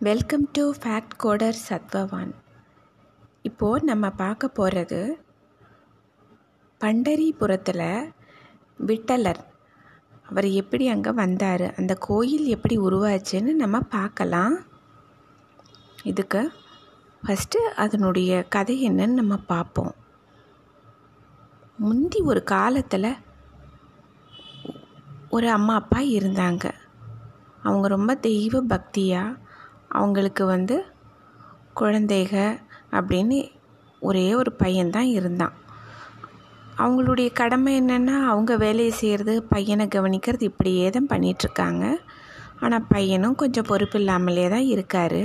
Welcome 0.00 0.42
to 0.52 0.62
fact 0.72 1.14
coder 1.22 1.58
Sathvavan 1.68 2.32
இப்போது 3.42 3.84
நம்ம 3.84 4.10
பார்க்க 4.10 4.48
போகிறது 4.48 4.98
பண்டரிபுரத்தில் 6.80 8.12
விட்டலர். 8.78 9.40
அவர் 10.28 10.48
எப்படி 10.50 10.88
அங்கே 10.88 11.10
வந்தார்? 11.10 11.64
அந்த 11.76 11.94
கோயில் 11.94 12.44
எப்படி 12.46 12.76
உருவாச்சுன்னு 12.78 13.54
நம்ம 13.54 13.80
பார்க்கலாம். 13.80 14.56
இதுக்கு 16.02 16.52
ஃபஸ்ட்டு 17.22 17.64
அதனுடைய 17.76 18.42
கதை 18.48 18.76
என்னன்னு 18.90 19.20
நம்ம 19.22 19.40
பார்ப்போம். 19.46 19.94
முந்தி 21.76 22.20
ஒரு 22.20 22.42
காலத்தில் 22.42 23.10
ஒரு 25.28 25.50
அம்மா 25.50 25.74
அப்பா 25.74 26.02
இருந்தாங்க. 26.18 26.66
அவங்க 27.62 27.88
ரொம்ப 27.88 28.14
தெய்வ 28.14 28.62
பக்தியாக 28.62 29.44
அவங்களுக்கு 29.96 30.44
வந்து 30.46 30.76
குழந்தைக 31.80 32.34
அப்படின்னு 32.90 33.38
ஒரே 34.02 34.26
ஒரு 34.34 34.50
பையன்தான் 34.62 35.10
இருந்தான். 35.18 35.54
அவங்களுடைய 36.78 37.28
கடமை 37.32 37.72
என்னென்னா 37.80 38.16
அவங்க 38.32 38.52
வேலையை 38.56 38.92
செய்கிறது 38.92 39.34
பையனை 39.42 39.84
கவனிக்கிறது 39.86 40.44
இப்படியே 40.50 40.86
தான் 40.90 41.10
பண்ணிகிட்ருக்காங்க 41.12 41.84
ஆனால் 42.60 42.88
பையனும் 42.88 43.34
கொஞ்சம் 43.34 43.68
பொறுப்பு 43.68 43.98
இல்லாமலே 43.98 44.44
தான் 44.48 44.66
இருக்கார். 44.74 45.22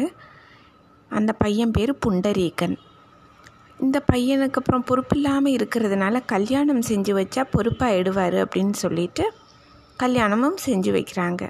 அந்த 1.11 1.31
பையன் 1.33 1.71
பேர் 1.71 1.91
புண்டரீகன். 2.05 2.75
இந்த 3.79 3.97
பையனுக்கு 4.11 4.59
அப்புறம் 4.61 4.87
பொறுப்பு 4.89 5.15
இல்லாமல் 5.15 5.55
இருக்கிறதுனால 5.55 6.21
கல்யாணம் 6.25 6.81
செஞ்சு 6.89 7.13
வச்சா 7.19 7.43
பொறுப்பாகிடுவார் 7.53 8.37
அப்படின்னு 8.43 8.75
சொல்லிட்டு 8.83 9.23
கல்யாணமும் 9.97 10.59
செஞ்சு 10.65 10.91
வைக்கிறாங்க. 10.97 11.43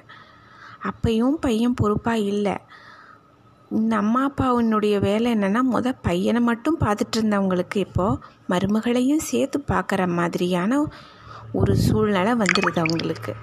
அப்பையும் 0.90 1.36
பையன் 1.40 1.80
பொறுப்பாக 1.82 2.28
இல்லை. 2.32 2.56
இந்த 3.72 3.96
அம்மா 3.96 4.22
அப்பாவினுடைய 4.30 5.00
வேலை 5.00 5.34
என்னென்னா 5.34 5.62
முத 5.74 5.96
பையனை 6.02 6.42
மட்டும் 6.42 6.78
பார்த்துட்டு 6.80 7.18
இருந்தவங்களுக்கு 7.18 7.76
இப்போது 7.76 8.20
மருமகளையும் 8.50 9.24
சேர்த்து 9.30 9.64
பார்க்குற 9.68 10.08
மாதிரியான 10.08 10.88
ஒரு 11.52 11.76
சூழ்நிலை 11.76 12.34
வந்துடுது 12.34 12.80
அவங்களுக்கு. 12.80 13.34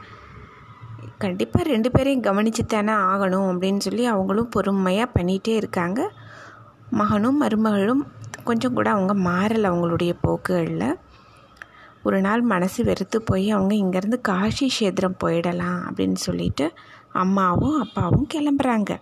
கண்டிப்பாக 1.18 1.68
ரெண்டு 1.68 1.90
பேரையும் 1.90 2.22
கவனித்து 2.22 2.66
தானே 2.66 2.92
ஆகணும் 2.92 3.48
அப்படின்னு 3.52 3.78
சொல்லி 3.78 4.06
அவங்களும் 4.06 4.48
பொறுமையாக 4.48 5.14
பண்ணிகிட்டே 5.18 5.54
இருக்காங்க. 5.54 6.10
மகனும் 6.90 7.42
மருமகளும் 7.42 8.02
கொஞ்சம் 8.44 8.74
கூட 8.74 8.90
அவங்க 8.90 9.14
மாறலை 9.30 9.66
அவங்களுடைய 9.70 10.12
போக்குகளில். 10.20 10.98
ஒரு 12.02 12.20
நாள் 12.20 12.40
மனசு 12.40 12.84
வெறுத்து 12.84 13.22
போய் 13.22 13.50
அவங்க 13.50 13.74
இங்கேருந்து 13.74 14.18
காஷி 14.28 14.68
சேத்திரம் 14.78 15.18
போயிடலாம் 15.24 15.80
அப்படின்னு 15.86 16.20
சொல்லிட்டு 16.26 16.72
அம்மாவும் 17.12 17.80
அப்பாவும் 17.80 18.26
கிளம்புறாங்க. 18.34 18.92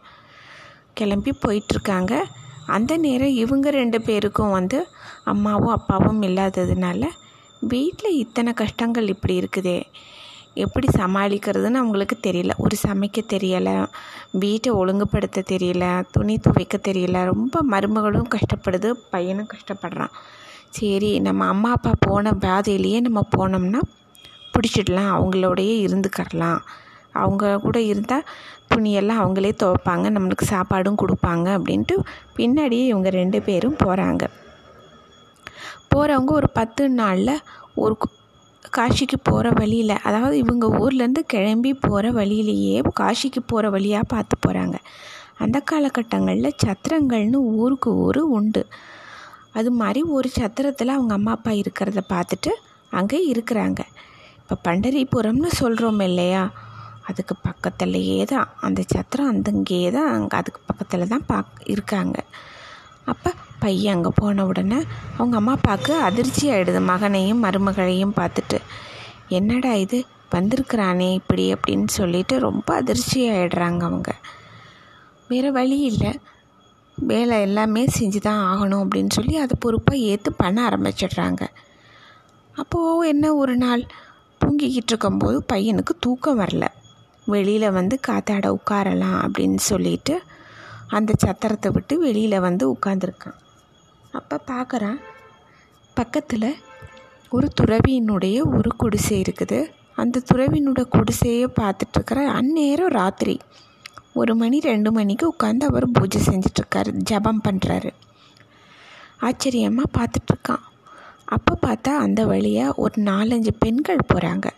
கிளம்பி 0.99 1.33
போயிட்டுருக்காங்க. 1.45 2.15
அந்த 2.77 2.93
நேரம் 3.05 3.39
இவங்க 3.43 3.67
ரெண்டு 3.71 3.99
பேருக்கும் 4.01 4.55
வந்து 4.59 4.79
அம்மாவும் 5.33 5.75
அப்பாவும் 5.79 6.23
இல்லாததுனால 6.23 7.03
வீட்டில் 7.73 8.19
இத்தனை 8.23 8.53
கஷ்டங்கள் 8.53 9.13
இப்படி 9.15 9.35
இருக்குதே. 9.41 9.79
எப்படி 10.65 10.87
சமாளிக்கிறதுன்னு 10.99 11.81
அவங்களுக்கு 11.83 12.17
தெரியல. 12.27 12.53
ஒரு 12.65 12.77
சமைக்க 12.87 13.19
தெரியலை 13.35 13.75
வீட்டை 14.43 14.71
ஒழுங்குபடுத்த 14.73 15.45
தெரியல 15.53 15.85
துணி 16.11 16.35
துவைக்க 16.39 16.77
தெரியல. 16.89 17.25
ரொம்ப 17.33 17.63
மருமகளும் 17.73 18.33
கஷ்டப்படுது 18.35 18.91
பையனும் 19.11 19.53
கஷ்டப்படுறான். 19.55 20.15
சரி 20.77 21.13
நம்ம 21.27 21.43
அம்மா 21.47 21.71
அப்பா 21.71 21.93
போன 22.07 22.33
பாதையிலேயே 22.45 22.99
நம்ம 23.01 23.21
போனோம்னா 23.37 23.83
பிடிச்சிடலாம் 24.55 25.13
அவங்களோடையே 25.17 25.75
இருந்துக்கரலாம் 25.87 26.61
அவங்க 27.21 27.59
கூட 27.59 27.79
இருந்தால் 27.81 28.27
துணியெல்லாம் 28.73 29.21
அவங்களே 29.23 29.53
துவைப்பாங்க 29.63 30.07
நம்மளுக்கு 30.17 30.47
சாப்பாடும் 30.51 31.01
கொடுப்பாங்க 31.03 31.47
அப்படின்ட்டு 31.57 31.97
பின்னாடியே 32.37 32.85
இவங்க 32.93 33.11
ரெண்டு 33.21 33.41
பேரும் 33.43 33.81
போகிறாங்க 33.85 34.25
போகிறவங்க 35.93 36.33
ஒரு 36.33 36.49
பத்து 36.51 36.85
நாளில் 37.01 37.43
ஒரு 37.75 37.95
காஷிக்கு 38.73 39.17
போகிற 39.23 39.49
வழியில் 39.51 40.03
அதாவது 40.03 40.37
இவங்க 40.39 40.67
ஊர்லேருந்து 40.79 41.23
கிளம்பி 41.27 41.73
போகிற 41.87 42.07
வழியிலேயே 42.11 42.81
காஷிக்கு 43.01 43.41
போகிற 43.47 43.71
வழியாக 43.71 44.11
பார்த்து 44.15 44.37
போகிறாங்க 44.47 44.79
அந்த 45.45 45.59
காலகட்டங்களில் 45.71 46.59
சத்திரங்கள்னு 46.65 47.39
ஊருக்கு 47.61 47.91
ஊர் 48.05 48.21
உண்டு. 48.37 48.63
அது 49.53 49.71
மாதிரி 49.81 50.01
ஒரு 50.17 50.29
சத்திரத்தில் 50.39 50.97
அவங்க 50.97 51.13
அம்மா 51.15 51.33
அப்பா 51.33 51.53
இருக்கிறத 51.63 52.01
பார்த்துட்டு 52.15 52.53
அங்கே 52.93 53.19
இருக்கிறாங்க. 53.33 53.81
இப்போ 54.41 54.57
பண்டரிபுரம்னு 54.67 55.51
சொல்கிறோம் 55.61 56.01
இல்லையா? 56.01 56.43
அதுக்கு 57.09 57.35
பக்கத்துலேயே 57.49 58.25
தான் 58.25 58.49
அந்த 58.61 58.81
சத்திரம் 58.95 59.31
அந்தங்கேயே 59.33 59.91
தான் 59.91 60.11
அங்கே 60.17 60.37
அதுக்கு 60.37 60.61
பக்கத்தில் 60.67 61.11
தான் 61.15 61.27
பாக் 61.27 61.61
இருக்காங்க. 61.75 62.17
அப்போ 63.05 63.31
பையன் 63.61 63.95
அங்கே 63.97 64.11
போன 64.21 64.45
உடனே 64.47 64.79
அவங்க 65.17 65.37
அம்மா 65.37 65.53
அப்பாவுக்கு 65.53 65.93
அதிர்ச்சி 66.09 66.45
ஆகிடுது 66.51 66.81
மகனையும் 66.93 67.43
மருமகளையும் 67.45 68.17
பார்த்துட்டு 68.21 68.59
என்னடா 69.29 69.73
இது? 69.85 69.99
வந்திருக்கிறானே 70.35 71.09
இப்படி 71.15 71.45
அப்படின்னு 71.55 71.89
சொல்லிட்டு 71.99 72.35
ரொம்ப 72.39 72.69
அதிர்ச்சி 72.75 73.21
ஆகிடுறாங்க 73.31 73.83
அவங்க. 73.91 74.11
வேறு 75.31 75.51
வழி 75.53 75.79
இல்லை. 75.91 76.13
வேலை 76.99 77.37
எல்லாமே 77.41 77.83
செஞ்சு 77.99 78.21
தான் 78.21 78.43
ஆகணும் 78.51 78.83
அப்படின்னு 78.85 79.11
சொல்லி 79.11 79.35
அதை 79.37 79.55
பொறுப்பாக 79.61 80.05
ஏற்று 80.11 80.31
பண்ண 80.33 80.59
ஆரம்பிச்சிடுறாங்க. 80.69 81.43
அப்போது 82.55 83.09
என்ன 83.09 83.35
ஒரு 83.35 83.57
நாள் 83.57 83.83
தூங்கிக்கிட்டு 84.41 84.93
இருக்கும்போது 84.93 85.39
பையனுக்கு 85.53 85.95
தூக்கம் 86.01 86.41
வரல. 86.41 86.65
வெளியில் 87.27 87.69
வந்து 87.71 88.01
காத்தாட 88.09 88.47
உட்காரலாம் 88.59 89.19
அப்படின்னு 89.25 89.61
சொல்லிட்டு 89.71 90.15
அந்த 90.89 91.13
சத்திரத்தை 91.25 91.71
விட்டு 91.73 91.99
வெளியில் 91.99 92.45
வந்து 92.47 92.65
உட்காந்துருக்கான் 92.73 93.39
அப்போ 94.13 94.37
பார்க்குறான் 94.51 94.99
பக்கத்தில் 95.95 96.49
ஒரு 97.33 97.47
துறவியினுடைய 97.61 98.37
ஒரு 98.57 98.71
குடிசை 98.77 99.23
இருக்குது. 99.23 99.59
அந்த 99.95 100.23
துறவினோட 100.31 100.81
குடிசையை 100.85 101.47
பார்த்துட்ருக்கிற 101.61 102.21
அந்நேரம் 102.39 102.95
ராத்திரி 102.99 103.37
ஒரு 104.13 104.33
மணி 104.35 104.59
ரெண்டு 104.61 104.91
மணிக்கு 104.93 105.35
உட்காந்து 105.35 105.65
அவர் 105.65 105.87
பூஜை 105.93 106.21
செஞ்சிட்ருக்காரு 106.27 106.91
ஜபம் 107.11 107.41
பண்ணுறாரு 107.49 107.91
ஆச்சரியமாக 109.19 109.95
பார்த்துட்ருக்கான். 109.99 110.65
அப்போ 111.25 111.53
பார்த்தா 111.67 111.93
அந்த 112.05 112.21
வழியாக 112.25 112.75
ஒரு 112.77 113.03
நாலஞ்சு 113.03 113.53
பெண்கள் 113.59 114.09
போகிறாங்க 114.15 114.49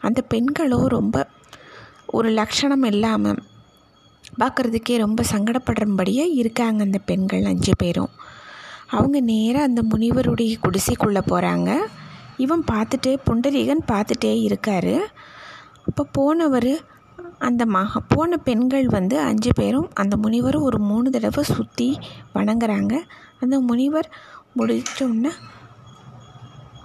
அந்த 0.00 0.20
பெண்களும் 0.22 0.86
ரொம்ப 0.86 1.26
ஒரு 2.16 2.28
லட்சணம் 2.38 2.86
இல்லாமல் 2.92 3.42
பார்க்குறதுக்கே 4.40 4.94
ரொம்ப 5.04 5.20
சங்கடப்படுறபடியே 5.32 6.24
இருக்காங்க 6.40 6.80
அந்த 6.86 6.98
பெண்கள் 7.10 7.50
அஞ்சு 7.50 7.72
பேரும். 7.82 8.12
அவங்க 8.96 9.18
நேராக 9.30 9.68
அந்த 9.68 9.82
முனிவருடைய 9.92 10.52
குடிசைக்குள்ளே 10.64 11.22
போகிறாங்க 11.32 11.70
இவன் 12.44 12.64
பார்த்துட்டே 12.72 13.12
புண்டரீகன் 13.26 13.84
பார்த்துட்டே 13.92 14.32
இருக்கார். 14.48 14.94
அப்போ 15.88 16.02
போனவர் 16.18 16.72
அந்த 17.48 17.62
மக 17.76 18.00
போன 18.12 18.36
பெண்கள் 18.46 18.86
வந்து 18.96 19.16
அஞ்சு 19.30 19.50
பேரும் 19.60 19.88
அந்த 20.02 20.14
முனிவர் 20.24 20.56
ஒரு 20.66 20.78
மூணு 20.90 21.08
தடவை 21.10 21.42
சுற்றி 21.56 21.88
வணங்குறாங்க. 22.34 22.94
அந்த 23.42 23.56
முனிவர் 23.68 24.08
முடிச்சோடனே 24.58 25.32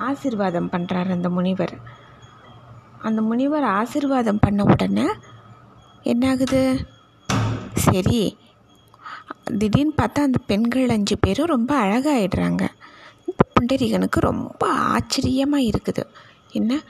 ஆசிர்வாதம் 0.08 0.72
பண்ணுறாரு 0.74 1.12
அந்த 1.18 1.30
முனிவர். 1.38 1.76
அந்த 3.02 3.22
முனிவர் 3.22 3.64
ஆசிர்வாதம் 3.64 4.42
பண்ண 4.42 4.64
உடனே 4.64 5.08
என்னாகுது? 6.04 6.62
சரி 7.74 8.38
திடீர்னு 9.60 9.94
பார்த்தா 9.98 10.20
அந்த 10.20 10.40
பெண்கள் 10.48 10.90
அஞ்சு 10.90 11.16
பேரும் 11.18 11.46
ரொம்ப 11.46 11.72
அழகாகிடுறாங்க 11.86 12.66
புண்டரீகனுக்கு 13.54 14.20
ரொம்ப 14.20 14.68
ஆச்சரியமாக 14.68 15.64
இருக்குது. 15.64 16.04
என்ன? 16.52 16.82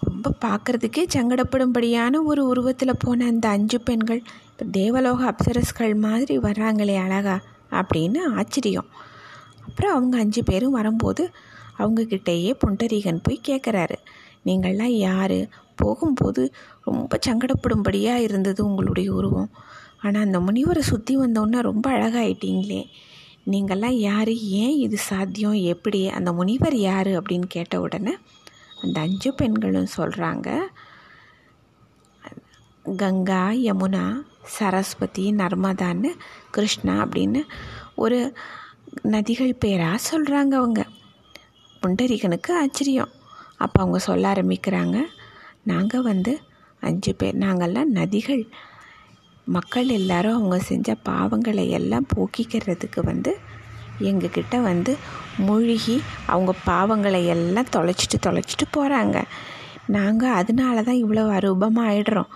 ரொம்ப 0.00 0.32
பார்க்குறதுக்கே 0.44 1.02
சங்கடப்படும்படியான 1.14 2.20
ஒரு 2.24 2.46
உருவத்தில் 2.46 3.00
போன 3.04 3.24
அந்த 3.24 3.48
அஞ்சு 3.48 3.80
பெண்கள் 3.80 4.22
இப்போ 4.50 4.64
தேவலோக 4.70 5.22
அப்சரஸ்கள் 5.30 5.94
மாதிரி 5.96 6.38
வர்றாங்களே 6.38 6.96
அழகா 7.04 7.36
அப்படின்னு 7.70 8.20
ஆச்சரியம். 8.36 8.88
அப்புறம் 9.66 9.92
அவங்க 9.92 10.18
அஞ்சு 10.18 10.42
பேரும் 10.42 10.70
வரும்போது 10.70 11.30
அவங்கக்கிட்டேயே 11.78 12.52
புண்டரீகன் 12.66 13.22
போய் 13.22 13.46
கேட்குறாரு 13.48 13.98
நீங்கள்லாம் 14.46 14.96
யார்? 15.06 15.66
போகும்போது 15.76 16.54
ரொம்ப 16.84 17.18
சங்கடப்படும்படியாக 17.26 18.16
இருந்தது 18.16 18.64
உங்களுடைய 18.64 19.12
உருவம். 19.12 19.50
ஆனால் 20.02 20.22
அந்த 20.22 20.38
முனிவரை 20.40 20.78
சுற்றி 20.78 21.16
வந்தோன்னே 21.16 21.60
ரொம்ப 21.60 21.90
அழகாயிட்டீங்களே. 21.90 22.84
நீங்கள்லாம் 23.50 23.96
யார்? 23.98 24.34
ஏன் 24.34 24.76
இது 24.76 24.96
சாத்தியம்? 24.96 25.52
எப்படி? 25.52 26.08
அந்த 26.08 26.32
முனிவர் 26.32 26.76
யார்? 26.76 27.06
அப்படின்னு 27.06 27.46
கேட்ட 27.48 27.80
உடனே 27.80 28.16
அந்த 28.82 29.00
அஞ்சு 29.00 29.34
பெண்களும் 29.34 29.86
சொல்கிறாங்க 29.96 30.58
கங்கா 32.96 33.50
யமுனா 33.50 34.22
சரஸ்வதி 34.44 35.32
நர்மதான்னு 35.32 36.08
கிருஷ்ணா 36.50 37.02
அப்படின்னு 37.02 37.40
ஒரு 37.94 38.36
நதிகள் 39.02 39.52
பேராக 39.52 39.98
சொல்கிறாங்க 40.10 40.54
அவங்க. 40.54 40.86
புண்டரிகனுக்கு 41.82 42.52
ஆச்சரியம். 42.52 43.08
அப்போ 43.58 43.78
அவங்க 43.82 43.98
சொல்ல 43.98 44.24
ஆரம்பிக்கிறாங்க 44.32 44.96
நாங்கள் 45.62 46.06
வந்து 46.10 46.32
அஞ்சு 46.82 47.12
பேர் 47.14 47.38
நாங்கள்லாம் 47.38 47.94
நதிகள். 47.98 48.42
மக்கள் 49.46 49.88
எல்லாரும் 49.88 50.36
அவங்க 50.38 50.56
செஞ்ச 50.70 50.88
பாவங்களை 51.08 51.64
எல்லாம் 51.78 52.06
போக்கிக்கிறதுக்கு 52.14 53.00
வந்து 53.02 53.32
எங்ககிட்ட 54.00 54.56
வந்து 54.62 54.92
மூழ்கி 55.46 55.96
அவங்க 56.26 56.52
பாவங்களை 56.66 57.20
எல்லாம் 57.34 57.72
தொலைச்சிட்டு 57.76 58.18
தொலைச்சிட்டு 58.26 58.66
போகிறாங்க 58.76 59.18
நாங்கள் 59.96 60.36
அதனால 60.40 60.82
தான் 60.82 61.02
இவ்வளோ 61.04 61.24
அரூபமாக 61.36 61.90
ஆயிடுறோம். 61.90 62.30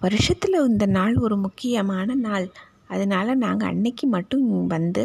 வருஷத்தில் 0.00 0.56
இந்த 0.70 0.86
நாள் 0.96 1.14
ஒரு 1.16 1.36
முக்கியமான 1.36 2.14
நாள். 2.26 2.46
அதனால் 2.86 3.30
நாங்கள் 3.36 3.68
அன்னைக்கு 3.68 4.06
மட்டும் 4.06 4.44
வந்து 4.66 5.02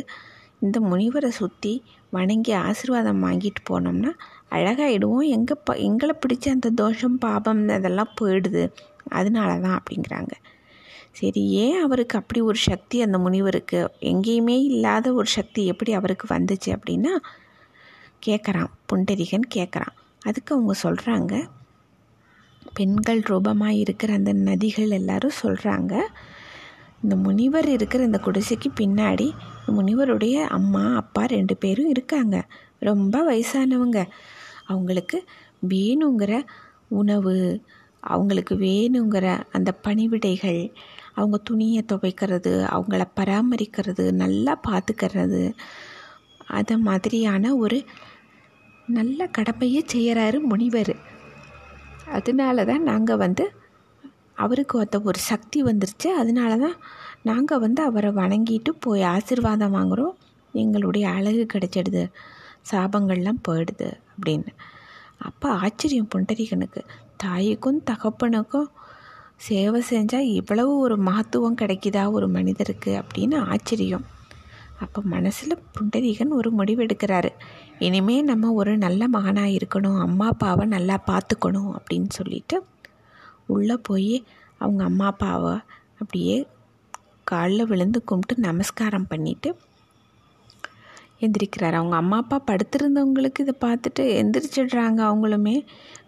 இந்த 0.60 0.78
முனிவரை 0.82 1.32
சுற்றி 1.40 1.74
வணங்கி 2.12 2.54
ஆசீர்வாதம் 2.68 3.24
வாங்கிட்டு 3.24 3.62
போனோம்னா 3.70 4.12
அழகாயிடுவோம் 4.52 5.28
எங்கே 5.28 5.56
ப 5.64 5.76
எங்களை 5.88 6.14
பிடிச்ச 6.24 6.46
அந்த 6.50 6.70
தோஷம் 6.70 7.18
பாபம் 7.18 7.62
அதெல்லாம் 7.68 8.14
போயிடுது. 8.22 8.64
அதனால 9.10 9.50
தான் 9.60 9.78
அப்படிங்கிறாங்க. 9.80 10.34
சரி 11.12 11.42
ஏன் 11.64 11.80
அவருக்கு 11.84 12.18
அப்படி 12.18 12.42
ஒரு 12.42 12.60
சக்தி 12.70 13.02
அந்த 13.02 13.18
முனிவருக்கு? 13.18 13.80
எங்கேயுமே 14.02 14.58
இல்லாத 14.64 15.14
ஒரு 15.14 15.26
சக்தி 15.28 15.66
எப்படி 15.66 15.94
அவருக்கு 15.94 16.28
வந்துச்சு 16.36 16.70
அப்படின்னா 16.76 17.14
கேட்குறான். 18.28 18.72
புண்டரிகன் 18.90 19.48
கேட்குறான். 19.56 19.96
அதுக்கு 20.26 20.56
அவங்க 20.56 20.74
சொல்கிறாங்க 20.84 21.34
பெண்கள் 22.74 23.22
ரூபமாக 23.22 23.74
இருக்கிற 23.74 24.14
அந்த 24.14 24.34
நதிகள் 24.34 24.90
எல்லாரும் 24.90 25.40
சொல்கிறாங்க 25.44 25.94
இந்த 27.04 27.16
முனிவர் 27.16 27.68
இருக்கிற 27.68 28.04
இந்த 28.04 28.20
குடிசைக்கு 28.26 28.70
பின்னாடி 28.80 29.28
முனிவருடைய 29.68 30.36
அம்மா 30.58 30.84
அப்பா 30.96 31.24
ரெண்டு 31.26 31.56
பேரும் 31.58 31.90
இருக்காங்க. 31.90 32.36
ரொம்ப 32.80 33.16
வயசானவங்க. 33.30 34.00
அவங்களுக்கு 34.72 35.18
வேணுங்கிற 35.68 36.34
உணவு 37.00 37.36
அவங்களுக்கு 38.04 38.54
வேணுங்கிற 38.68 39.26
அந்த 39.52 39.70
பணிவிடைகள் 39.88 40.62
அவங்க 41.14 41.38
துணியை 41.50 41.82
துவைக்கிறது 41.92 42.54
அவங்கள 42.76 43.04
பராமரிக்கிறது 43.20 44.06
நல்லா 44.24 44.54
பார்த்துக்கிறது 44.68 45.44
அது 46.50 46.76
மாதிரியான 46.80 47.54
ஒரு 47.56 47.80
நல்ல 48.90 49.28
கடமையை 49.38 49.82
செய்கிறாரு 49.94 50.38
முனிவர். 50.42 50.94
அதனால 52.10 52.64
தான் 52.66 52.84
நாங்கள் 52.84 53.22
வந்து 53.26 53.44
அவருக்கு 54.36 54.74
ஒருத்த 54.82 54.98
ஒரு 55.04 55.20
சக்தி 55.32 55.60
வந்துருச்சு. 55.64 56.10
அதனால 56.22 56.52
தான் 56.58 56.78
நாங்கள் 57.22 57.64
வந்து 57.66 57.82
அவரை 57.84 58.12
வணங்கிட்டு 58.22 58.72
போய் 58.80 59.04
ஆசிர்வாதம் 59.14 59.76
வாங்குகிறோம் 59.78 60.16
எங்களுடைய 60.54 61.06
அழகு 61.18 61.44
கிடைச்சிடுது. 61.54 62.04
சாபங்கள்லாம் 62.72 63.44
போயிடுது. 63.48 63.90
அப்படின்னு. 64.22 64.52
அப்போ 65.18 65.50
ஆச்சரியம் 65.56 66.12
புண்டரீகனுக்கு. 66.16 66.82
தாய்க்கும் 67.18 67.84
தகப்பனுக்கும் 67.92 68.70
சேவை 69.38 69.84
செஞ்சால் 69.90 70.32
இவ்வளவு 70.32 70.78
ஒரு 70.78 70.98
மகத்துவம் 70.98 71.60
கிடைக்குதா 71.62 72.12
ஒரு 72.12 72.28
மனிதருக்கு 72.28 73.02
அப்படின்னு 73.02 73.38
ஆச்சரியம். 73.46 74.06
அப்போ 74.80 75.02
மனசில் 75.06 75.64
புண்டரீகன் 75.74 76.32
ஒரு 76.32 76.50
முடிவெடுக்கிறாரு 76.52 77.30
இனிமே 77.80 78.22
நம்ம 78.22 78.52
ஒரு 78.52 78.78
நல்ல 78.78 79.08
மகனாக 79.08 79.50
இருக்கணும் 79.50 80.00
அம்மா 80.00 80.28
அப்பாவை 80.28 80.66
நல்லா 80.66 80.96
பார்த்துக்கணும் 81.08 81.72
அப்படின்னு 81.78 82.10
சொல்லிட்டு 82.10 82.58
உள்ளே 83.46 83.78
போய் 83.78 84.26
அவங்க 84.58 84.84
அம்மா 84.84 85.06
அப்பாவை 85.06 85.54
அப்படியே 86.00 86.48
காலில் 87.24 87.66
விழுந்து 87.66 88.04
கும்பிட்டு 88.04 88.36
நமஸ்காரம் 88.38 89.08
பண்ணிவிட்டு 89.10 89.56
எந்திரிக்கிறார். 91.24 91.78
அவங்க 91.80 91.96
அம்மா 91.96 92.18
அப்பா 92.18 92.38
படுத்திருந்தவங்களுக்கு 92.50 93.44
இதை 93.46 93.56
பார்த்துட்டு 93.66 94.04
எந்திரிச்சிடுறாங்க 94.22 95.00
அவங்களுமே. 95.10 95.56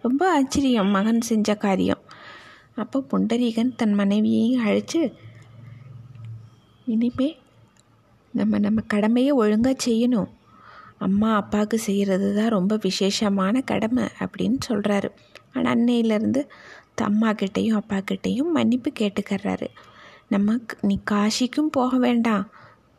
ரொம்ப 0.02 0.22
ஆச்சரியம் 0.32 0.94
மகன் 0.96 1.20
செஞ்ச 1.20 1.54
காரியம். 1.54 2.02
அப்போ 2.74 2.98
புண்டரீகன் 3.10 3.76
தன் 3.76 3.94
மனைவியையும் 3.94 4.64
அழைச்சி 4.66 5.00
இனிமே 6.86 7.28
நம்ம 8.34 8.58
நம்ம 8.58 8.80
கடமையை 8.86 9.32
ஒழுங்காக 9.42 9.76
செய்யணும். 9.84 10.30
அம்மா 10.98 11.28
அப்பாவுக்கு 11.36 11.78
செய்கிறது 11.78 12.28
தான் 12.34 12.54
ரொம்ப 12.56 12.74
விசேஷமான 12.82 13.60
கடமை 13.60 14.04
அப்படின்னு 14.24 14.58
சொல்கிறாரு 14.68 15.08
ஆனால் 15.52 15.70
அன்னையிலேருந்து 15.74 16.42
அம்மா 17.08 17.30
கிட்டேயும் 17.32 17.78
அப்பா 17.80 17.98
கிட்டேயும் 18.10 18.50
மன்னிப்பு 18.56 18.90
கேட்டுக்கிறாரு. 19.00 19.68
நம்ம 20.28 20.56
நீ 20.80 20.94
காசிக்கும் 21.10 21.70
போக 21.70 21.96
வேண்டாம். 21.98 22.44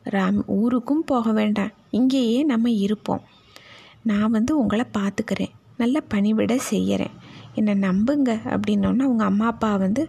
ராம் 0.06 0.40
ஊருக்கும் 0.48 1.04
போக 1.06 1.32
வேண்டாம். 1.32 1.72
இங்கேயே 1.92 2.44
நம்ம 2.44 2.70
இருப்போம். 2.70 3.22
நான் 4.04 4.30
வந்து 4.30 4.58
உங்களை 4.58 4.86
பார்த்துக்கிறேன். 4.98 5.54
நல்ல 5.78 6.02
பணிவிட 6.14 6.56
செய்கிறேன் 6.56 7.16
என்னை 7.56 7.74
நம்புங்க 7.74 8.32
அப்படின்னோன்னா 8.54 9.06
அவங்க 9.08 9.24
அம்மா 9.24 9.48
அப்பா 9.48 9.76
வந்து 9.76 10.04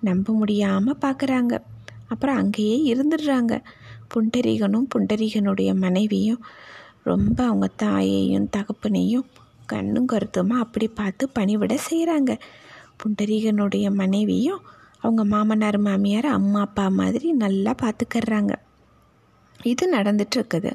நம்ப 0.00 0.32
முடியாமல் 0.32 1.02
பார்க்குறாங்க. 1.04 1.54
அப்புறம் 2.08 2.36
அங்கேயே 2.36 2.94
இருந்துடுறாங்க. 2.94 3.54
புண்டரீகனும் 4.12 4.88
புண்டரீகனுடைய 4.94 5.74
மனைவியும் 5.74 6.42
ரொம்ப 7.04 7.38
அவங்க 7.44 7.66
தாயையும் 7.76 8.48
தகப்பனையும் 8.56 9.26
கண்ணும் 9.66 10.06
கருத்துமாக 10.06 10.64
அப்படி 10.64 10.86
பார்த்து 10.88 11.24
பணிவிட 11.38 11.74
செய்கிறாங்க 11.88 12.32
புண்டரீகனுடைய 13.00 13.90
மனைவியும் 13.90 14.62
அவங்க 14.98 15.24
மாமனார் 15.24 15.78
மாமியார் 15.78 16.26
அம்மா 16.26 16.60
அப்பா 16.60 16.88
மாதிரி 16.88 17.32
நல்லா 17.32 17.74
பார்த்துக்கறாங்க. 17.82 18.54
இது 19.62 19.92
நடந்துகிட்ருக்குது 19.92 20.72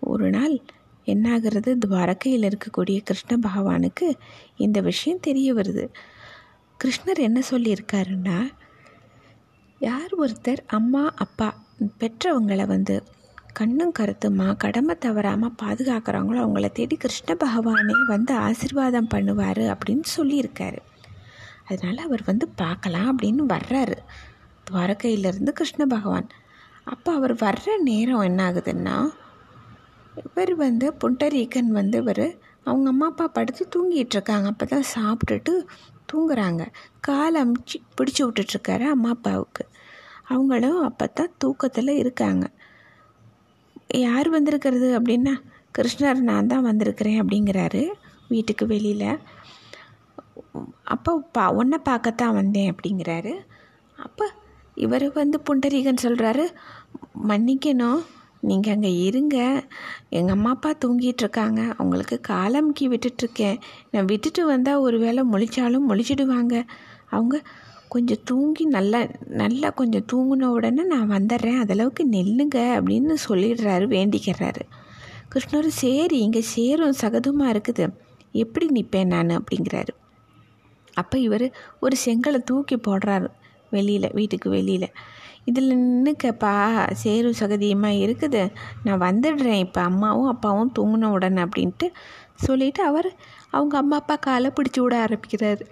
ஒரு 0.00 0.30
நாள் 0.30 0.58
என்னாகிறது? 1.06 1.76
துவாரகையில் 1.78 2.48
இருக்கக்கூடிய 2.48 2.98
கிருஷ்ண 2.98 3.36
பகவானுக்கு 3.36 4.16
இந்த 4.56 4.80
விஷயம் 4.80 5.20
தெரிய 5.20 5.54
வருது. 5.54 5.88
கிருஷ்ணர் 6.84 7.18
என்ன 7.18 7.42
சொல்லியிருக்காருன்னா 7.50 8.52
யார் 9.78 10.10
ஒருத்தர் 10.18 10.58
அம்மா 10.66 11.12
அப்பா 11.16 11.54
பெற்றவங்களை 11.98 12.66
வந்து 12.66 13.02
கண்ணும் 13.52 13.92
கருத்துமா 13.98 14.56
கடமை 14.56 14.96
தவறாமல் 14.98 15.54
பாதுகாக்கிறாங்களோ 15.62 16.40
அவங்கள 16.44 16.72
தேடி 16.72 16.96
கிருஷ்ண 16.96 17.36
பகவானே 17.44 18.06
வந்து 18.06 18.34
ஆசிர்வாதம் 18.34 19.10
பண்ணுவார் 19.14 19.74
அப்படின்னு 19.74 20.02
சொல்லியிருக்காரு. 20.16 20.78
அதனால் 21.64 21.96
அவர் 21.96 22.22
வந்து 22.26 22.48
பார்க்கலாம் 22.48 23.18
அப்படின்னு 23.18 23.44
வர்றாரு. 23.48 23.96
துவாரகையிலேருந்து 24.70 25.50
கிருஷ்ண 25.50 25.86
பகவான். 25.86 26.28
அப்போ 26.86 27.10
அவர் 27.18 27.34
வர்ற 27.44 27.76
நேரம் 27.88 28.26
என்ன 28.28 28.40
ஆகுதுன்னா 28.48 28.96
இவர் 30.22 30.52
வந்து 30.64 30.86
புண்டரீகன் 31.02 31.70
வந்து 31.80 31.98
இவர் 32.02 32.26
அவங்க 32.66 32.86
அம்மா 32.92 33.06
அப்பா 33.12 33.26
படுத்து 33.36 33.62
தூங்கிட்டு 33.74 34.14
இருக்காங்க 34.16 34.46
அப்போ 34.52 34.66
தான் 34.66 34.86
சாப்பிட்டுட்டு 34.94 35.52
தூங்குறாங்க. 36.10 36.62
கால் 37.00 37.36
அமுச்சு 37.42 37.76
பிடிச்சி 37.98 38.22
விட்டுட்ருக்காரு 38.24 38.84
அம்மா 38.94 39.10
அப்பாவுக்கு. 39.16 39.64
அவங்களும் 40.32 40.80
அப்போ 40.88 41.06
தான் 41.18 41.34
தூக்கத்தில் 41.42 41.92
இருக்காங்க. 42.02 42.44
யார் 44.04 44.28
வந்திருக்கிறது 44.36 44.88
அப்படின்னா 44.98 45.34
கிருஷ்ணர் 45.78 46.20
நான் 46.30 46.50
தான் 46.52 46.68
வந்திருக்கிறேன் 46.70 47.20
அப்படிங்கிறாரு 47.22 47.82
வீட்டுக்கு 48.32 48.64
வெளியில். 48.74 49.10
அப்போ 50.94 51.12
பா 51.36 51.44
உன்னை 51.60 51.78
பார்க்கத்தான் 51.90 52.38
வந்தேன் 52.40 52.70
அப்படிங்கிறாரு. 52.72 53.34
அப்போ 53.98 54.24
இவர் 54.74 55.12
வந்து 55.12 55.40
புண்டரீகன் 55.46 56.02
சொல்கிறாரு 56.02 56.44
மன்னிக்கணும். 57.28 58.00
நீங்கள் 58.40 58.74
அங்கே 58.74 58.90
இருங்க. 59.02 59.66
எங்கள் 60.08 60.34
அம்மா 60.34 60.50
அப்பா 60.50 60.70
தூங்கிட்டு 60.84 61.22
இருக்காங்க. 61.24 61.74
அவங்களுக்கு 61.76 62.20
காலமுக்கி 62.28 62.86
விட்டுட்ருக்கேன் 62.88 63.58
நான் 63.90 64.04
விட்டுட்டு 64.04 64.46
வந்தால் 64.46 64.76
ஒரு 64.76 64.98
வேளை 64.98 65.24
முழிச்சாலும் 65.32 65.88
முழிச்சிடுவாங்க. 65.88 66.66
அவங்க 67.10 67.42
கொஞ்சம் 67.88 68.22
தூங்கி 68.24 68.64
நல்லா 68.64 69.00
நல்லா 69.26 69.70
கொஞ்சம் 69.70 70.06
தூங்கின 70.12 70.42
உடனே 70.42 70.82
நான் 70.82 71.10
வந்துடுறேன். 71.10 71.60
அதளவுக்கு 71.64 72.02
நெல்லுங்க 72.10 72.58
அப்படின்னு 72.76 73.14
சொல்லிடுறாரு 73.28 73.86
வேண்டிக்கிறாரு. 73.96 74.62
கிருஷ்ணர் 75.32 75.66
சரி 75.66 76.18
இங்கே 76.18 76.40
சேரும். 76.40 76.98
சகதமாக 77.00 77.52
இருக்குது. 77.54 77.86
எப்படி 78.32 78.66
நிற்பேன் 78.66 79.06
நான்? 79.06 79.28
அப்படிங்கிறாரு. 79.28 79.92
அப்போ 80.94 81.18
இவர் 81.18 81.52
ஒரு 81.80 81.96
செங்கலை 82.04 82.38
தூக்கி 82.38 82.76
போடுறாரு. 82.76 83.28
வெளியில் 83.76 84.14
வீட்டுக்கு 84.18 84.48
வெளியில். 84.56 84.88
இதில் 85.50 85.70
நின்றுக்கப்பா 85.70 86.52
சேரும் 87.02 87.38
சகதியமாக 87.40 88.02
இருக்குது 88.04 88.42
நான் 88.84 89.04
வந்துடுறேன். 89.06 89.62
இப்போ 89.66 89.80
அம்மாவும் 89.90 90.30
அப்பாவும் 90.32 90.74
தூங்கின 90.78 91.10
உடனே 91.16 91.42
அப்படின்ட்டு 91.46 91.88
சொல்லிவிட்டு 92.44 92.82
அவர் 92.90 93.08
அவங்க 93.56 93.74
அம்மா 93.82 93.96
அப்பா 94.02 94.16
காலை 94.26 94.50
பிடிச்சி 94.56 94.80
விட 94.82 94.94
ஆரம்பிக்கிறாரு. 95.06 95.64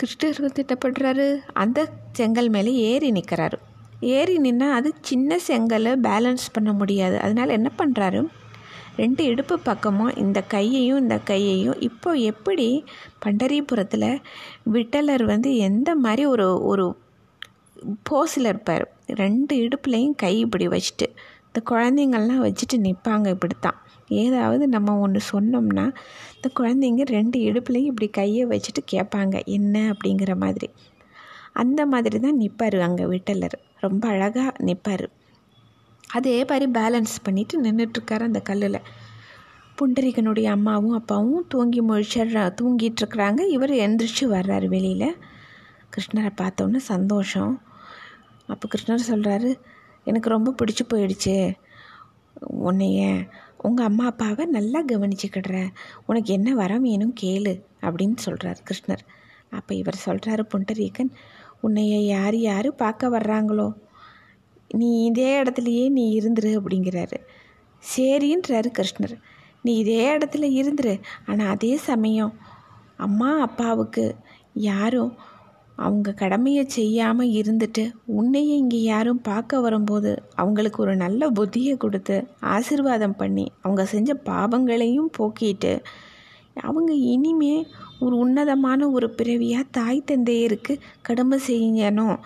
கிருஷ்ணர் 0.00 0.56
திட்டப்படுறாரு. 0.58 1.26
அந்த 1.62 1.78
செங்கல் 2.18 2.50
மேலே 2.56 2.72
ஏறி 2.90 3.10
நிற்கிறாரு 3.12 3.58
ஏறி 4.16 4.34
நின்னால் 4.44 4.76
அது 4.78 4.88
சின்ன 5.08 5.38
செங்கலை 5.46 5.92
பேலன்ஸ் 6.08 6.44
பண்ண 6.52 6.70
முடியாது. 6.80 7.16
அதனால் 7.24 7.56
என்ன 7.56 7.68
பண்ணுறாரு 7.78 8.20
ரெண்டு 8.98 9.22
இடுப்பு 9.24 9.56
பக்கமும் 9.58 10.12
இந்த 10.16 10.38
கையையும் 10.54 11.00
இந்த 11.04 11.16
கையையும். 11.30 11.78
இப்போ 11.80 12.10
எப்படி 12.30 12.68
பண்டரிபுரத்தில் 13.24 14.08
விட்டலர் 14.74 15.24
வந்து 15.24 15.50
எந்த 15.68 15.90
மாதிரி 16.04 16.24
ஒரு 16.34 16.46
ஒரு 16.70 16.86
போஸில் 18.10 18.48
இருப்பார்? 18.52 18.84
ரெண்டு 19.22 19.54
இடுப்புலையும் 19.64 20.16
கை 20.16 20.34
இப்படி 20.38 20.66
வச்சுட்டு 20.68 21.06
இந்த 21.48 21.60
குழந்தைங்கள்லாம் 21.70 22.42
வச்சுட்டு 22.46 22.76
நிற்பாங்க 22.86 23.28
இப்படி 23.36 23.54
தான் 23.60 23.78
ஏதாவது 24.22 24.64
நம்ம 24.68 24.94
ஒன்று 25.04 25.20
சொன்னோம்னா 25.32 25.84
இந்த 26.36 26.48
குழந்தைங்க 26.58 27.04
ரெண்டு 27.16 27.38
இடுப்புலையும் 27.48 27.90
இப்படி 27.92 28.08
கையை 28.10 28.44
வச்சுட்டு 28.52 28.82
கேட்பாங்க 28.92 29.36
என்ன? 29.56 29.74
அப்படிங்கிற 29.92 30.34
மாதிரி. 30.44 30.68
அந்த 31.62 31.80
மாதிரி 31.86 32.16
தான் 32.18 32.40
நிற்பார் 32.42 32.76
அங்கே 32.86 33.04
விட்டலர். 33.04 33.56
ரொம்ப 33.84 34.04
அழகாக 34.08 34.52
நிற்பார் 34.68 35.06
அதே 36.12 36.44
மாதிரி 36.44 36.70
பேலன்ஸ் 36.70 37.14
பண்ணிவிட்டு 37.24 37.54
நின்றுட்டுருக்காரு 37.62 38.20
அந்த 38.20 38.40
கல்லில். 38.40 38.80
புண்டரிகனுடைய 39.78 40.44
அம்மாவும் 40.44 40.90
அப்பாவும் 40.90 41.46
தூங்கி 41.48 41.82
முழிச்சிடுற 41.82 42.54
தூங்கிட்டுருக்குறாங்க. 42.60 43.40
இவர் 43.46 43.70
எந்திரிச்சு 43.70 44.20
வர்றாரு 44.20 44.66
வெளியில். 44.66 45.16
கிருஷ்ணரை 45.92 46.30
பார்த்தோன்னே 46.40 46.76
சந்தோஷம். 46.76 47.62
அப்போ 48.46 48.68
கிருஷ்ணர் 48.68 49.08
சொல்கிறாரு 49.08 49.56
எனக்கு 50.04 50.28
ரொம்ப 50.28 50.54
பிடிச்சி 50.62 50.84
போயிடுச்சு. 50.94 51.54
உன்னைய 52.64 53.28
உங்கள் 53.56 53.86
அம்மா 53.86 54.06
அப்பாவை 54.06 54.44
நல்லா 54.44 54.84
கவனிச்சுக்கிடுற. 54.92 55.68
உனக்கு 56.06 56.32
என்ன 56.32 56.54
வரம் 56.54 56.82
வேணும் 56.82 57.14
கேளு 57.20 57.62
அப்படின்னு 57.80 58.16
சொல்கிறார் 58.16 58.62
கிருஷ்ணர். 58.70 59.04
அப்போ 59.50 59.74
இவர் 59.74 60.02
சொல்கிறாரு 60.06 60.42
புண்டரீகன் 60.54 61.10
உன்னைய 61.62 61.96
யார் 62.06 62.36
யார் 62.36 62.74
பார்க்க 62.74 63.08
வர்றாங்களோ 63.08 63.74
நீ 64.70 65.04
இதே 65.04 65.42
இடத்துலையே 65.42 65.84
நீ 65.90 66.04
இருந்துரு 66.20 66.50
அப்படிங்கிறாரு. 66.58 67.18
சரின்றாரு 67.96 68.70
கிருஷ்ணர். 68.78 69.16
நீ 69.62 69.72
இதே 69.76 70.16
இடத்துல 70.16 70.48
இருந்துரு 70.60 71.00
ஆனால் 71.26 71.48
அதே 71.48 71.76
சமயம் 71.76 72.32
அம்மா 72.96 73.30
அப்பாவுக்கு 73.38 74.14
யாரும் 74.52 75.12
அவங்க 75.76 76.12
கடமையை 76.12 76.64
செய்யாமல் 76.66 77.34
இருந்துட்டு 77.40 77.92
உன்னையே 78.06 78.54
இங்கே 78.56 78.82
யாரும் 78.82 79.20
பார்க்க 79.22 79.60
வரும்போது 79.60 80.22
அவங்களுக்கு 80.34 80.82
ஒரு 80.82 80.96
நல்ல 80.96 81.30
புத்தியை 81.30 81.76
கொடுத்து 81.76 82.16
ஆசிர்வாதம் 82.42 83.16
பண்ணி 83.16 83.46
அவங்க 83.62 83.84
செஞ்ச 83.84 84.14
பாவங்களையும் 84.14 85.10
போக்கிட்டு 85.18 85.72
அவங்க 86.56 86.92
இனிமே 86.92 87.66
ஒரு 88.00 88.16
உன்னதமான 88.16 88.90
ஒரு 88.90 89.10
பிறவியாக 89.10 89.70
தாய் 89.70 90.08
தந்தையருக்கு 90.10 90.74
கடமை 91.02 91.38
செய்யணும். 91.48 92.16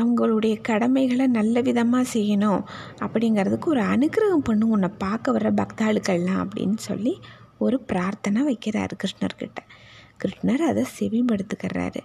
அவங்களுடைய 0.00 0.54
கடமைகளை 0.60 1.26
நல்ல 1.28 1.60
விதமாக 1.60 2.12
செய்யணும் 2.14 2.62
அப்படிங்கிறதுக்கு 3.00 3.68
ஒரு 3.68 3.82
அனுகிரகம் 3.94 4.46
பண்ணு 4.48 4.66
உன்னை 4.68 4.90
பார்க்க 4.98 5.34
வர்ற 5.36 5.50
பக்தாளுக்கெல்லாம் 5.54 6.42
அப்படின்னு 6.44 6.78
சொல்லி 6.80 7.14
ஒரு 7.58 7.76
பிரார்த்தனை 7.80 8.40
வைக்கிறாரு 8.42 8.94
கிருஷ்ணர்கிட்ட 8.96 9.60
கிருஷ்ணர் 10.18 10.62
அதை 10.62 10.84
செவிப்படுத்துக்கிறாரு 10.98 12.02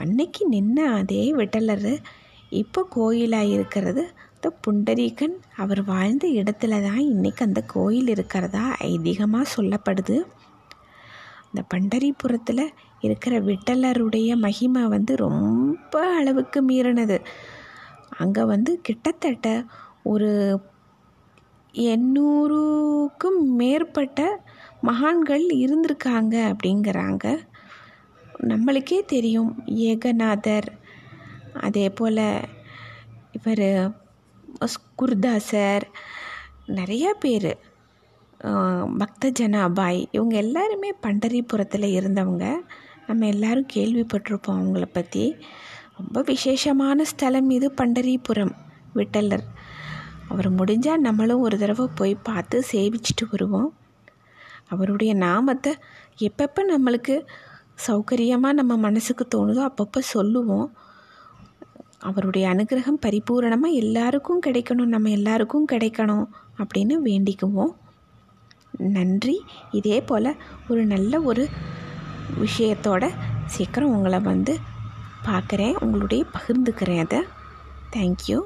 அன்னைக்கு 0.00 0.42
நின்ன 0.50 0.78
அதே 0.98 1.24
விட்டலர் 1.32 1.88
இப்போ 2.52 2.80
கோயிலாக 2.90 3.52
இருக்கிறது. 3.52 4.02
இந்த 4.34 4.48
புண்டரீகன் 4.66 5.36
அவர் 5.56 5.80
வாழ்ந்த 5.84 6.26
இடத்துல 6.40 6.78
தான் 6.82 7.02
இன்றைக்கி 7.12 7.42
அந்த 7.42 7.60
கோயில் 7.74 8.08
இருக்கிறதா 8.08 8.64
ஐதீகமாக 8.88 9.52
சொல்லப்படுது. 9.56 10.16
இந்த 11.48 11.62
பண்டரிபுரத்தில் 11.74 12.64
இருக்கிற 13.06 13.34
விட்டலருடைய 13.48 14.30
மகிமை 14.44 14.82
வந்து 14.94 15.12
ரொம்ப 15.26 15.94
அளவுக்கு 16.18 16.60
மீறினது. 16.68 17.18
அங்கே 18.22 18.42
வந்து 18.52 18.72
கிட்டத்தட்ட 18.82 19.48
ஒரு 20.12 20.30
எண்ணூறுக்கும் 21.74 23.40
மேற்பட்ட 23.60 24.20
மகான்கள் 24.88 25.44
இருந்திருக்காங்க 25.62 26.34
அப்படிங்கிறாங்க. 26.52 27.24
நம்மளுக்கே 28.50 29.00
தெரியும் 29.14 29.50
ஏகநாதர் 29.88 30.68
அதே 31.66 31.86
போல் 31.98 32.24
இவர் 33.38 33.66
குர்தாசர் 35.00 35.84
நிறையா 36.78 37.10
பேர் 37.24 37.52
பக்த 39.00 39.30
ஜனாபாய் 39.38 40.00
இவங்க 40.16 40.34
எல்லாருமே 40.36 40.90
பண்டரிபுரத்தில் 41.04 41.86
இருந்தவங்க. 41.98 42.46
நம்ம 43.08 43.26
எல்லாரும் 43.26 43.70
கேள்விப்பட்டிருப்போம் 43.74 44.58
அவங்கள 44.58 44.86
பற்றி 44.92 45.24
ரொம்ப 45.98 46.18
விசேஷமான 46.30 47.04
ஸ்தலம் 47.04 47.50
இது 47.50 47.68
பண்டரிபுரம் 47.80 48.54
விட்டலர். 48.98 49.44
அவர் 50.28 50.48
முடிஞ்சால் 50.58 51.04
நம்மளும் 51.06 51.44
ஒரு 51.46 51.56
தடவை 51.58 51.86
போய் 51.94 52.14
பார்த்து 52.28 52.58
சேவிச்சிட்டு 52.72 53.24
வருவோம். 53.30 53.70
அவருடைய 54.68 55.12
நாமத்தை 55.26 55.72
எப்பப்போ 56.28 56.60
நம்மளுக்கு 56.72 57.16
சௌகரியமாக 57.86 58.58
நம்ம 58.60 58.72
மனசுக்கு 58.76 59.24
தோணுதோ 59.34 59.62
அப்பப்போ 59.68 60.00
சொல்லுவோம். 60.14 60.66
அவருடைய 62.08 62.44
அனுகிரகம் 62.54 63.02
பரிபூரணமாக 63.06 63.78
எல்லாருக்கும் 63.82 64.42
கிடைக்கணும் 64.46 64.92
நம்ம 64.94 65.10
எல்லாருக்கும் 65.18 65.68
கிடைக்கணும் 65.72 66.26
அப்படின்னு 66.62 66.94
வேண்டிக்குவோம். 67.08 67.72
நன்றி. 68.96 69.36
இதே 69.78 69.98
போல் 70.00 70.38
ஒரு 70.68 70.82
நல்ல 70.84 71.20
ஒரு 71.30 71.44
விஷயத்தோட 72.40 73.10
சீக்கிரம் 73.46 73.90
உங்களை 73.90 74.18
வந்து 74.18 74.60
பார்க்குறேன் 75.24 75.74
உங்களுடைய 75.80 76.24
பகிர்ந்துக்கிறேன் 76.32 76.98
அதை. 76.98 77.20
தேங்க்யூ 77.92 78.38